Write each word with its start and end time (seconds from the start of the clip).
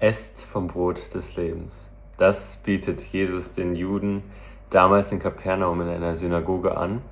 esst 0.00 0.44
vom 0.44 0.68
Brot 0.68 1.14
des 1.14 1.36
Lebens. 1.36 1.90
Das 2.16 2.56
bietet 2.64 3.00
Jesus 3.00 3.52
den 3.52 3.74
Juden 3.74 4.22
damals 4.70 5.12
in 5.12 5.18
Kapernaum 5.18 5.80
in 5.80 5.88
einer 5.88 6.16
Synagoge 6.16 6.76
an. 6.76 7.02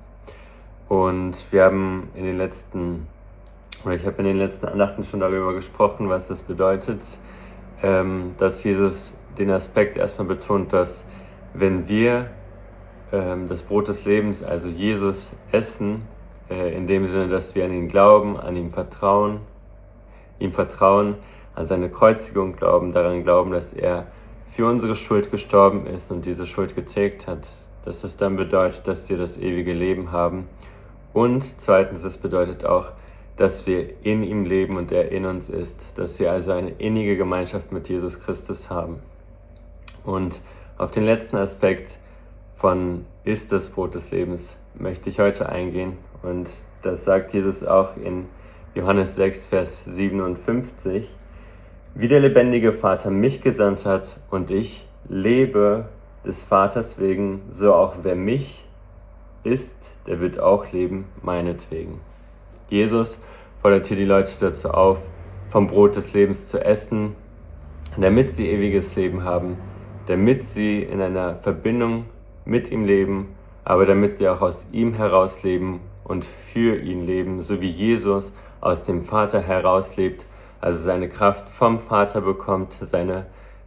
Und 0.87 1.51
wir 1.51 1.63
haben 1.63 2.09
in 2.15 2.23
den 2.23 2.37
letzten, 2.37 3.07
oder 3.83 3.95
ich 3.95 4.05
habe 4.05 4.17
in 4.19 4.25
den 4.25 4.37
letzten 4.37 4.67
Andachten 4.67 5.03
schon 5.03 5.19
darüber 5.19 5.53
gesprochen, 5.53 6.09
was 6.09 6.27
das 6.27 6.43
bedeutet, 6.43 7.01
ähm, 7.83 8.35
dass 8.37 8.63
Jesus 8.63 9.19
den 9.37 9.51
Aspekt 9.51 9.97
erstmal 9.97 10.27
betont, 10.27 10.73
dass 10.73 11.07
wenn 11.53 11.87
wir 11.89 12.29
ähm, 13.11 13.47
das 13.47 13.63
Brot 13.63 13.87
des 13.87 14.05
Lebens, 14.05 14.43
also 14.43 14.67
Jesus, 14.67 15.35
essen, 15.51 16.03
äh, 16.49 16.75
in 16.75 16.87
dem 16.87 17.07
Sinne, 17.07 17.27
dass 17.27 17.55
wir 17.55 17.65
an 17.65 17.73
ihn 17.73 17.87
glauben, 17.87 18.37
an 18.37 18.55
ihm 18.55 18.71
vertrauen, 18.71 19.41
ihm 20.39 20.53
vertrauen, 20.53 21.15
an 21.57 21.65
seine 21.65 21.89
Kreuzigung 21.89 22.55
glauben, 22.55 22.91
daran 22.91 23.23
glauben, 23.23 23.51
dass 23.51 23.73
er 23.73 24.05
für 24.47 24.67
unsere 24.67 24.95
Schuld 24.95 25.31
gestorben 25.31 25.87
ist 25.87 26.11
und 26.11 26.25
diese 26.27 26.45
Schuld 26.45 26.75
getilgt 26.75 27.25
hat, 27.25 27.49
dass 27.83 28.03
es 28.03 28.15
dann 28.15 28.35
bedeutet, 28.35 28.87
dass 28.87 29.09
wir 29.09 29.17
das 29.17 29.37
ewige 29.37 29.73
Leben 29.73 30.11
haben. 30.11 30.47
Und 31.13 31.59
zweitens, 31.59 32.03
es 32.03 32.19
bedeutet 32.19 32.63
auch, 32.63 32.91
dass 33.37 33.65
wir 33.65 34.05
in 34.05 34.21
ihm 34.21 34.45
leben 34.45 34.77
und 34.77 34.91
er 34.91 35.11
in 35.11 35.25
uns 35.25 35.49
ist, 35.49 35.97
dass 35.97 36.19
wir 36.19 36.31
also 36.31 36.51
eine 36.51 36.69
innige 36.69 37.17
Gemeinschaft 37.17 37.71
mit 37.71 37.89
Jesus 37.89 38.19
Christus 38.19 38.69
haben. 38.69 38.99
Und 40.05 40.41
auf 40.77 40.91
den 40.91 41.05
letzten 41.05 41.37
Aspekt 41.37 41.97
von 42.55 43.05
ist 43.23 43.51
das 43.51 43.69
Brot 43.69 43.95
des 43.95 44.11
Lebens 44.11 44.57
möchte 44.75 45.09
ich 45.09 45.19
heute 45.19 45.49
eingehen. 45.49 45.97
Und 46.21 46.51
das 46.83 47.03
sagt 47.03 47.33
Jesus 47.33 47.65
auch 47.65 47.97
in 47.97 48.25
Johannes 48.75 49.15
6, 49.15 49.47
Vers 49.47 49.85
57 49.85 51.15
wie 51.99 52.07
der 52.07 52.19
lebendige 52.19 52.73
Vater 52.73 53.09
mich 53.09 53.41
gesandt 53.41 53.87
hat 53.87 54.17
und 54.29 54.51
ich 54.51 54.85
lebe 55.09 55.89
des 56.23 56.43
Vaters 56.43 56.99
wegen, 56.99 57.41
so 57.51 57.73
auch 57.73 57.95
wer 58.03 58.15
mich 58.15 58.63
ist, 59.43 59.93
der 60.05 60.19
wird 60.19 60.39
auch 60.39 60.71
leben 60.71 61.05
meinetwegen. 61.23 61.99
Jesus 62.69 63.19
fordert 63.63 63.87
hier 63.87 63.97
die 63.97 64.05
Leute 64.05 64.31
dazu 64.39 64.69
auf, 64.69 64.99
vom 65.49 65.65
Brot 65.65 65.95
des 65.95 66.13
Lebens 66.13 66.49
zu 66.49 66.63
essen, 66.63 67.15
damit 67.97 68.31
sie 68.31 68.47
ewiges 68.47 68.95
Leben 68.95 69.23
haben, 69.23 69.57
damit 70.05 70.45
sie 70.45 70.83
in 70.83 71.01
einer 71.01 71.37
Verbindung 71.37 72.05
mit 72.45 72.69
ihm 72.69 72.85
leben, 72.85 73.29
aber 73.63 73.87
damit 73.87 74.17
sie 74.17 74.29
auch 74.29 74.41
aus 74.41 74.67
ihm 74.71 74.93
heraus 74.93 75.41
leben 75.41 75.79
und 76.03 76.25
für 76.25 76.75
ihn 76.77 77.07
leben, 77.07 77.41
so 77.41 77.59
wie 77.59 77.69
Jesus 77.69 78.33
aus 78.61 78.83
dem 78.83 79.03
Vater 79.03 79.41
herauslebt 79.41 80.23
also 80.61 80.83
seine 80.83 81.09
Kraft 81.09 81.49
vom 81.49 81.79
Vater 81.79 82.21
bekommt, 82.21 82.73
seine 82.73 83.25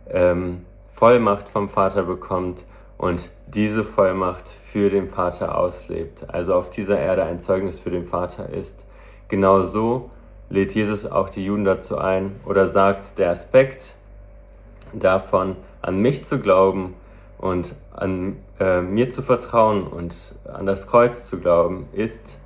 ähm, 0.08 0.64
Vollmacht 0.90 1.48
vom 1.48 1.68
Vater 1.68 2.02
bekommt 2.02 2.64
und 2.98 3.30
diese 3.46 3.84
Vollmacht 3.84 4.48
für 4.48 4.90
den 4.90 5.08
Vater 5.08 5.56
auslebt, 5.56 6.26
also 6.28 6.54
auf 6.54 6.70
dieser 6.70 6.98
Erde 6.98 7.24
ein 7.24 7.40
Zeugnis 7.40 7.78
für 7.78 7.90
den 7.90 8.06
Vater 8.06 8.50
ist. 8.50 8.84
Genau 9.28 9.62
so 9.62 10.10
lädt 10.50 10.74
Jesus 10.74 11.10
auch 11.10 11.30
die 11.30 11.44
Juden 11.44 11.64
dazu 11.64 11.96
ein 11.96 12.36
oder 12.44 12.66
sagt, 12.66 13.18
der 13.18 13.30
Aspekt 13.30 13.94
davon, 14.92 15.56
an 15.80 15.98
mich 15.98 16.24
zu 16.24 16.40
glauben 16.40 16.94
und 17.38 17.74
an 17.94 18.36
äh, 18.58 18.82
mir 18.82 19.08
zu 19.08 19.22
vertrauen 19.22 19.86
und 19.86 20.34
an 20.52 20.66
das 20.66 20.86
Kreuz 20.86 21.26
zu 21.26 21.40
glauben, 21.40 21.88
ist, 21.92 22.38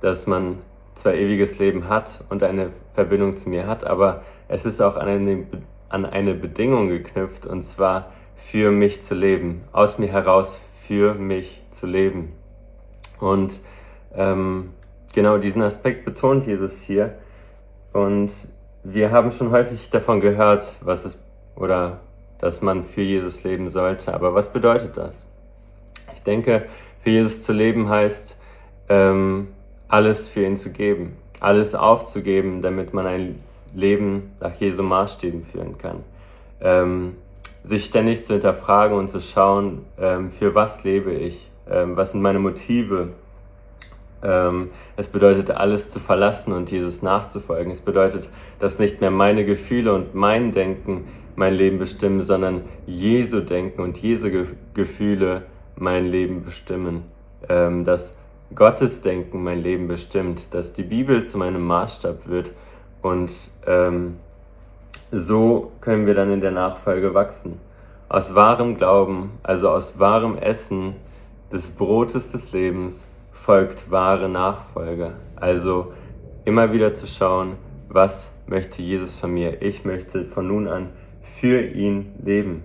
dass 0.00 0.26
man 0.26 0.58
zwar 0.94 1.14
ewiges 1.14 1.58
Leben 1.58 1.88
hat 1.88 2.24
und 2.28 2.42
eine 2.42 2.70
Verbindung 2.94 3.36
zu 3.36 3.48
mir 3.48 3.66
hat, 3.66 3.84
aber 3.84 4.22
es 4.48 4.66
ist 4.66 4.80
auch 4.80 4.96
an 4.96 5.08
eine, 5.08 5.46
an 5.88 6.04
eine 6.04 6.34
Bedingung 6.34 6.88
geknüpft, 6.88 7.46
und 7.46 7.62
zwar 7.62 8.12
für 8.36 8.70
mich 8.70 9.02
zu 9.02 9.14
leben, 9.14 9.62
aus 9.72 9.98
mir 9.98 10.08
heraus 10.08 10.62
für 10.86 11.14
mich 11.14 11.62
zu 11.70 11.86
leben. 11.86 12.32
Und 13.20 13.60
ähm, 14.14 14.70
genau 15.14 15.38
diesen 15.38 15.62
Aspekt 15.62 16.04
betont 16.04 16.46
Jesus 16.46 16.82
hier. 16.82 17.14
Und 17.92 18.32
wir 18.82 19.10
haben 19.10 19.32
schon 19.32 19.50
häufig 19.50 19.90
davon 19.90 20.20
gehört, 20.20 20.76
was 20.82 21.04
es 21.04 21.22
oder 21.54 22.00
dass 22.38 22.60
man 22.60 22.82
für 22.82 23.02
Jesus 23.02 23.44
leben 23.44 23.68
sollte. 23.68 24.12
Aber 24.12 24.34
was 24.34 24.52
bedeutet 24.52 24.96
das? 24.96 25.26
Ich 26.14 26.22
denke, 26.22 26.66
für 27.02 27.10
Jesus 27.10 27.42
zu 27.42 27.52
leben 27.52 27.88
heißt, 27.88 28.40
ähm, 28.88 29.48
alles 29.92 30.26
für 30.26 30.42
ihn 30.42 30.56
zu 30.56 30.70
geben, 30.70 31.16
alles 31.40 31.74
aufzugeben, 31.74 32.62
damit 32.62 32.94
man 32.94 33.06
ein 33.06 33.38
Leben 33.74 34.32
nach 34.40 34.54
Jesu 34.54 34.82
Maßstäben 34.82 35.44
führen 35.44 35.76
kann. 35.76 35.98
Ähm, 36.62 37.16
sich 37.62 37.84
ständig 37.84 38.24
zu 38.24 38.32
hinterfragen 38.32 38.96
und 38.96 39.08
zu 39.08 39.20
schauen, 39.20 39.84
ähm, 39.98 40.30
für 40.30 40.54
was 40.54 40.82
lebe 40.82 41.12
ich, 41.12 41.50
ähm, 41.70 41.94
was 41.94 42.12
sind 42.12 42.22
meine 42.22 42.38
Motive. 42.38 43.08
Ähm, 44.22 44.70
es 44.96 45.08
bedeutet, 45.08 45.50
alles 45.50 45.90
zu 45.90 46.00
verlassen 46.00 46.54
und 46.54 46.70
Jesus 46.70 47.02
nachzufolgen. 47.02 47.70
Es 47.70 47.82
bedeutet, 47.82 48.30
dass 48.60 48.78
nicht 48.78 49.02
mehr 49.02 49.10
meine 49.10 49.44
Gefühle 49.44 49.92
und 49.92 50.14
mein 50.14 50.52
Denken 50.52 51.04
mein 51.36 51.52
Leben 51.52 51.78
bestimmen, 51.78 52.22
sondern 52.22 52.62
Jesu 52.86 53.40
Denken 53.40 53.82
und 53.82 53.98
Jesu 53.98 54.30
Ge 54.30 54.46
Gefühle 54.72 55.42
mein 55.76 56.06
Leben 56.06 56.44
bestimmen. 56.44 57.02
Ähm, 57.48 57.84
dass 57.84 58.21
Gottesdenken 58.54 59.42
mein 59.42 59.62
Leben 59.62 59.88
bestimmt, 59.88 60.52
dass 60.54 60.72
die 60.72 60.82
Bibel 60.82 61.24
zu 61.24 61.38
meinem 61.38 61.62
Maßstab 61.62 62.28
wird 62.28 62.52
und 63.00 63.32
ähm, 63.66 64.16
so 65.10 65.72
können 65.80 66.06
wir 66.06 66.14
dann 66.14 66.30
in 66.30 66.40
der 66.40 66.50
Nachfolge 66.52 67.14
wachsen. 67.14 67.60
Aus 68.08 68.34
wahrem 68.34 68.76
Glauben, 68.76 69.32
also 69.42 69.70
aus 69.70 69.98
wahrem 69.98 70.36
Essen 70.36 70.96
des 71.52 71.70
Brotes 71.70 72.32
des 72.32 72.52
Lebens 72.52 73.08
folgt 73.32 73.90
wahre 73.90 74.28
Nachfolge. 74.28 75.14
Also 75.36 75.92
immer 76.44 76.72
wieder 76.72 76.94
zu 76.94 77.06
schauen, 77.06 77.56
was 77.88 78.38
möchte 78.46 78.82
Jesus 78.82 79.18
von 79.18 79.32
mir? 79.32 79.62
Ich 79.62 79.84
möchte 79.84 80.24
von 80.24 80.46
nun 80.46 80.68
an 80.68 80.90
für 81.22 81.60
ihn 81.60 82.14
leben. 82.22 82.64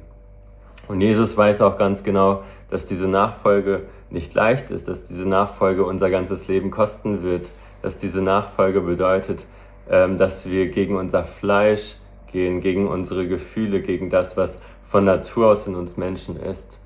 Und 0.87 1.01
Jesus 1.01 1.35
weiß 1.35 1.61
auch 1.61 1.77
ganz 1.77 2.03
genau, 2.03 2.43
dass 2.69 2.85
diese 2.85 3.07
Nachfolge 3.07 3.83
nicht 4.09 4.33
leicht 4.33 4.71
ist, 4.71 4.87
dass 4.87 5.03
diese 5.03 5.27
Nachfolge 5.27 5.85
unser 5.85 6.09
ganzes 6.09 6.47
Leben 6.47 6.71
kosten 6.71 7.23
wird, 7.23 7.49
dass 7.81 7.97
diese 7.97 8.21
Nachfolge 8.21 8.81
bedeutet, 8.81 9.45
ähm, 9.89 10.17
dass 10.17 10.49
wir 10.49 10.69
gegen 10.69 10.95
unser 10.95 11.23
Fleisch 11.23 11.97
gehen, 12.27 12.59
gegen 12.59 12.87
unsere 12.87 13.27
Gefühle, 13.27 13.81
gegen 13.81 14.09
das, 14.09 14.37
was 14.37 14.61
von 14.83 15.03
Natur 15.03 15.47
aus 15.47 15.67
in 15.67 15.75
uns 15.75 15.97
Menschen 15.97 16.39
ist. 16.39 16.79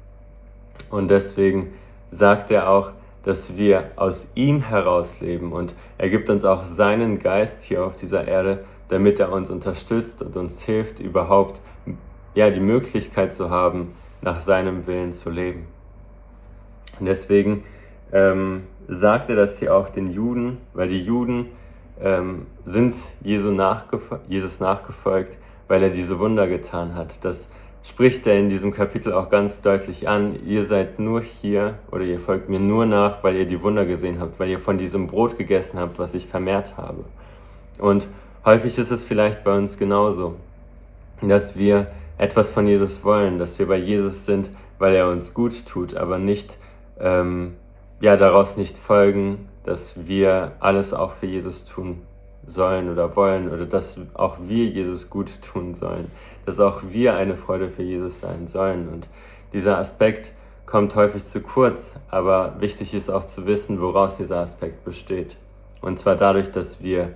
Und 0.89 1.09
deswegen 1.09 1.73
sagt 2.11 2.51
er 2.51 2.69
auch, 2.69 2.91
dass 3.23 3.57
wir 3.57 3.91
aus 3.95 4.31
ihm 4.35 4.61
heraus 4.61 5.21
leben 5.21 5.53
und 5.53 5.75
er 5.97 6.09
gibt 6.09 6.29
uns 6.29 6.43
auch 6.43 6.65
seinen 6.65 7.19
Geist 7.19 7.63
hier 7.63 7.85
auf 7.85 7.95
dieser 7.95 8.27
Erde, 8.27 8.65
damit 8.89 9.19
er 9.19 9.31
uns 9.31 9.51
unterstützt 9.51 10.21
und 10.23 10.35
uns 10.35 10.63
hilft, 10.63 10.99
überhaupt 10.99 11.61
ja 12.33 12.49
die 12.49 12.59
Möglichkeit 12.59 13.33
zu 13.33 13.49
haben, 13.49 13.93
nach 14.21 14.39
seinem 14.39 14.87
Willen 14.87 15.13
zu 15.13 15.29
leben. 15.29 15.67
Und 17.01 17.07
deswegen 17.07 17.63
ähm, 18.13 18.61
sagt 18.87 19.31
er 19.31 19.35
das 19.35 19.57
hier 19.57 19.75
auch 19.75 19.89
den 19.89 20.11
Juden, 20.11 20.59
weil 20.73 20.87
die 20.87 21.03
Juden 21.03 21.47
ähm, 21.99 22.45
sind 22.63 22.93
Jesu 23.23 23.49
nachgef 23.49 24.03
Jesus 24.27 24.59
nachgefolgt, 24.59 25.35
weil 25.67 25.81
er 25.81 25.89
diese 25.89 26.19
Wunder 26.19 26.47
getan 26.47 26.93
hat. 26.93 27.25
Das 27.25 27.47
spricht 27.81 28.27
er 28.27 28.37
in 28.37 28.49
diesem 28.49 28.71
Kapitel 28.71 29.13
auch 29.13 29.29
ganz 29.29 29.61
deutlich 29.61 30.07
an. 30.07 30.45
Ihr 30.45 30.63
seid 30.63 30.99
nur 30.99 31.21
hier 31.21 31.79
oder 31.89 32.03
ihr 32.03 32.19
folgt 32.19 32.49
mir 32.49 32.59
nur 32.59 32.85
nach, 32.85 33.23
weil 33.23 33.35
ihr 33.35 33.47
die 33.47 33.63
Wunder 33.63 33.87
gesehen 33.87 34.19
habt, 34.19 34.39
weil 34.39 34.51
ihr 34.51 34.59
von 34.59 34.77
diesem 34.77 35.07
Brot 35.07 35.39
gegessen 35.39 35.79
habt, 35.79 35.97
was 35.97 36.13
ich 36.13 36.27
vermehrt 36.27 36.77
habe. 36.77 37.03
Und 37.79 38.09
häufig 38.45 38.77
ist 38.77 38.91
es 38.91 39.03
vielleicht 39.03 39.43
bei 39.43 39.57
uns 39.57 39.79
genauso, 39.79 40.35
dass 41.23 41.57
wir 41.57 41.87
etwas 42.19 42.51
von 42.51 42.67
Jesus 42.67 43.03
wollen, 43.03 43.39
dass 43.39 43.57
wir 43.57 43.67
bei 43.67 43.77
Jesus 43.77 44.27
sind, 44.27 44.51
weil 44.77 44.93
er 44.93 45.09
uns 45.09 45.33
gut 45.33 45.65
tut, 45.65 45.95
aber 45.95 46.19
nicht 46.19 46.59
ähm, 46.99 47.55
ja, 47.99 48.17
daraus 48.17 48.57
nicht 48.57 48.77
folgen, 48.77 49.49
dass 49.63 50.07
wir 50.07 50.53
alles 50.59 50.93
auch 50.93 51.11
für 51.11 51.27
Jesus 51.27 51.65
tun 51.65 52.01
sollen 52.47 52.89
oder 52.89 53.15
wollen 53.15 53.49
oder 53.49 53.65
dass 53.65 53.99
auch 54.13 54.37
wir 54.41 54.65
Jesus 54.65 55.09
gut 55.09 55.41
tun 55.41 55.75
sollen, 55.75 56.09
dass 56.45 56.59
auch 56.59 56.81
wir 56.89 57.15
eine 57.15 57.35
Freude 57.35 57.69
für 57.69 57.83
Jesus 57.83 58.19
sein 58.19 58.47
sollen. 58.47 58.89
Und 58.89 59.07
dieser 59.53 59.77
Aspekt 59.77 60.33
kommt 60.65 60.95
häufig 60.95 61.25
zu 61.25 61.41
kurz, 61.41 61.99
aber 62.09 62.55
wichtig 62.59 62.93
ist 62.93 63.11
auch 63.11 63.23
zu 63.23 63.45
wissen, 63.45 63.81
woraus 63.81 64.17
dieser 64.17 64.37
Aspekt 64.37 64.83
besteht. 64.83 65.37
Und 65.81 65.99
zwar 65.99 66.15
dadurch, 66.15 66.51
dass 66.51 66.83
wir 66.83 67.09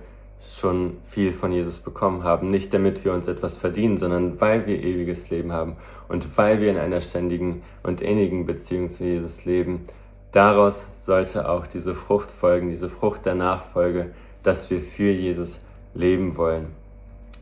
schon 0.50 0.98
viel 1.06 1.32
von 1.32 1.52
Jesus 1.52 1.80
bekommen 1.80 2.24
haben. 2.24 2.50
Nicht 2.50 2.72
damit 2.72 3.04
wir 3.04 3.12
uns 3.12 3.28
etwas 3.28 3.56
verdienen, 3.56 3.98
sondern 3.98 4.40
weil 4.40 4.66
wir 4.66 4.82
ewiges 4.82 5.30
Leben 5.30 5.52
haben 5.52 5.76
und 6.08 6.36
weil 6.36 6.60
wir 6.60 6.70
in 6.70 6.78
einer 6.78 7.00
ständigen 7.00 7.62
und 7.82 8.00
innigen 8.00 8.46
Beziehung 8.46 8.90
zu 8.90 9.04
Jesus 9.04 9.44
leben. 9.44 9.86
Daraus 10.32 10.88
sollte 11.00 11.48
auch 11.48 11.66
diese 11.66 11.94
Frucht 11.94 12.30
folgen, 12.30 12.70
diese 12.70 12.88
Frucht 12.88 13.26
der 13.26 13.34
Nachfolge, 13.34 14.12
dass 14.42 14.70
wir 14.70 14.80
für 14.80 15.10
Jesus 15.10 15.64
leben 15.94 16.36
wollen. 16.36 16.66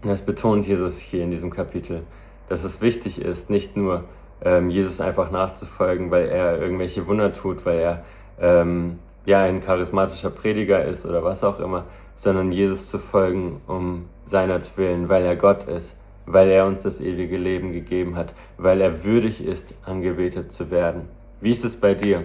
Und 0.02 0.10
das 0.10 0.22
betont 0.22 0.66
Jesus 0.66 0.98
hier 0.98 1.24
in 1.24 1.30
diesem 1.30 1.50
Kapitel, 1.50 2.02
dass 2.48 2.64
es 2.64 2.80
wichtig 2.82 3.20
ist, 3.20 3.50
nicht 3.50 3.76
nur 3.76 4.04
ähm, 4.42 4.70
Jesus 4.70 5.00
einfach 5.00 5.30
nachzufolgen, 5.30 6.10
weil 6.10 6.28
er 6.28 6.60
irgendwelche 6.60 7.06
Wunder 7.06 7.32
tut, 7.32 7.64
weil 7.64 7.78
er 7.78 8.02
ähm, 8.40 8.98
ja 9.26 9.42
ein 9.42 9.60
charismatischer 9.60 10.30
Prediger 10.30 10.84
ist 10.84 11.06
oder 11.06 11.24
was 11.24 11.44
auch 11.44 11.60
immer, 11.60 11.84
sondern 12.16 12.52
Jesus 12.52 12.90
zu 12.90 12.98
folgen 12.98 13.60
um 13.66 14.06
seiner 14.24 14.60
Willen, 14.76 15.08
weil 15.08 15.24
er 15.24 15.36
Gott 15.36 15.64
ist, 15.64 16.00
weil 16.26 16.48
er 16.50 16.66
uns 16.66 16.82
das 16.82 17.00
ewige 17.00 17.36
Leben 17.36 17.72
gegeben 17.72 18.16
hat, 18.16 18.34
weil 18.56 18.80
er 18.80 19.04
würdig 19.04 19.44
ist, 19.44 19.76
angebetet 19.84 20.52
zu 20.52 20.70
werden. 20.70 21.08
Wie 21.40 21.52
ist 21.52 21.64
es 21.64 21.78
bei 21.78 21.94
dir? 21.94 22.24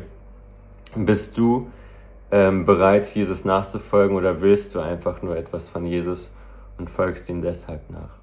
Bist 0.95 1.37
du 1.37 1.69
ähm, 2.31 2.65
bereit, 2.65 3.07
Jesus 3.07 3.45
nachzufolgen 3.45 4.15
oder 4.15 4.41
willst 4.41 4.75
du 4.75 4.79
einfach 4.79 5.21
nur 5.21 5.35
etwas 5.35 5.67
von 5.67 5.85
Jesus 5.85 6.33
und 6.77 6.89
folgst 6.89 7.29
ihm 7.29 7.41
deshalb 7.41 7.89
nach? 7.89 8.18